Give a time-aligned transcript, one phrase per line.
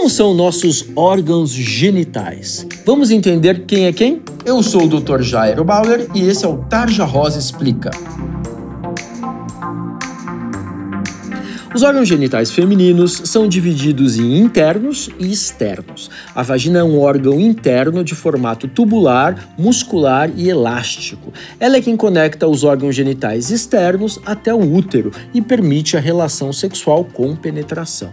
[0.00, 2.66] Como são nossos órgãos genitais?
[2.86, 4.22] Vamos entender quem é quem?
[4.46, 5.20] Eu sou o Dr.
[5.20, 7.90] Jairo Bauer e esse é o Tarja Rosa Explica.
[11.72, 16.10] Os órgãos genitais femininos são divididos em internos e externos.
[16.34, 21.32] A vagina é um órgão interno de formato tubular, muscular e elástico.
[21.60, 26.52] Ela é quem conecta os órgãos genitais externos até o útero e permite a relação
[26.52, 28.10] sexual com penetração.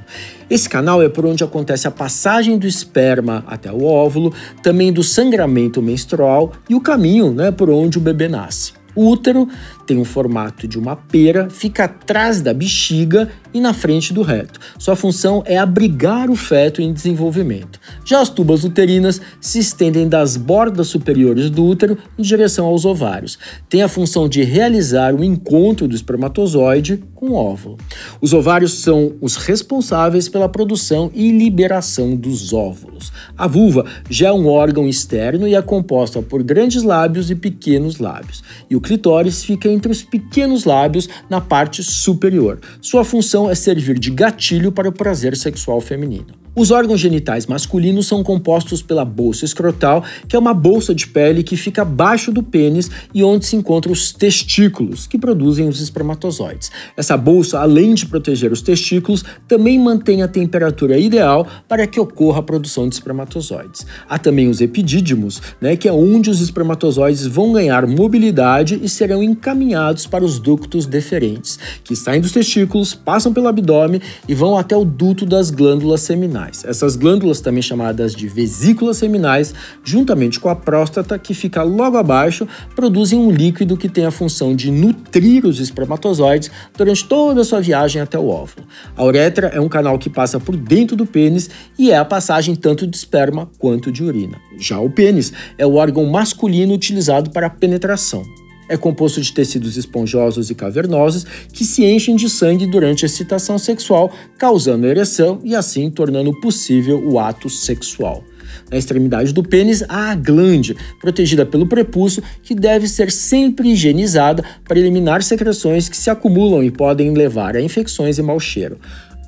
[0.47, 4.31] Esse canal é por onde acontece a passagem do esperma até o óvulo,
[4.61, 8.76] também do sangramento menstrual e o caminho né, por onde o bebê nasce.
[8.97, 9.47] O útero
[9.85, 14.59] tem o formato de uma pera, fica atrás da bexiga e na frente do reto.
[14.79, 17.79] Sua função é abrigar o feto em desenvolvimento.
[18.03, 23.37] Já as tubas uterinas se estendem das bordas superiores do útero em direção aos ovários.
[23.69, 27.77] Tem a função de realizar o encontro do espermatozoide com o óvulo.
[28.21, 33.11] Os ovários são os responsáveis pela produção e liberação dos óvulos.
[33.35, 37.97] A vulva já é um órgão externo e é composta por grandes lábios e pequenos
[37.97, 38.43] lábios.
[38.69, 42.59] E o clitóris fica entre os pequenos lábios na parte superior.
[42.79, 46.46] Sua função é servir de gatilho para o prazer sexual feminino.
[46.59, 51.43] Os órgãos genitais masculinos são compostos pela bolsa escrotal, que é uma bolsa de pele
[51.43, 56.71] que fica abaixo do pênis e onde se encontram os testículos, que produzem os espermatozoides.
[56.97, 62.39] Essa bolsa, além de proteger os testículos, também mantém a temperatura ideal para que ocorra
[62.39, 63.85] a produção de espermatozoides.
[64.09, 69.21] Há também os epidídimos, né, que é onde os espermatozoides vão ganhar mobilidade e serão
[69.21, 74.75] encaminhados para os ductos deferentes, que saem dos testículos, passam pelo abdômen e vão até
[74.75, 76.63] o duto das glândulas seminais seminais.
[76.63, 79.53] Essas glândulas, também chamadas de vesículas seminais,
[79.83, 84.55] juntamente com a próstata, que fica logo abaixo, produzem um líquido que tem a função
[84.55, 88.65] de nutrir os espermatozoides durante toda a sua viagem até o óvulo.
[88.95, 92.55] A uretra é um canal que passa por dentro do pênis e é a passagem
[92.55, 94.37] tanto de esperma quanto de urina.
[94.59, 98.23] Já o pênis é o órgão masculino utilizado para a penetração.
[98.69, 103.57] É composto de tecidos esponjosos e cavernosos que se enchem de sangue durante a excitação
[103.57, 108.23] sexual, causando ereção e assim tornando possível o ato sexual.
[108.71, 114.43] Na extremidade do pênis há a glande, protegida pelo prepúcio, que deve ser sempre higienizada
[114.63, 118.77] para eliminar secreções que se acumulam e podem levar a infecções e mau cheiro.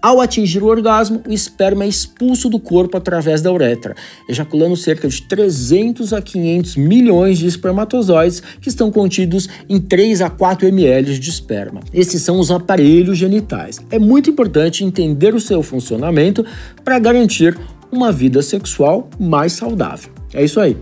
[0.02, 3.96] Ao atingir o orgasmo, o esperma é expulso do corpo através da uretra,
[4.30, 10.30] ejaculando cerca de 300 a 500 milhões de espermatozoides que estão contidos em 3 a
[10.30, 11.82] 4 ml de esperma.
[11.94, 13.80] Esses são os aparelhos genitais.
[13.92, 16.46] É muito importante entender o seu funcionamento
[16.84, 17.58] para garantir
[17.92, 20.12] uma vida sexual mais saudável.
[20.34, 20.78] É isso aí.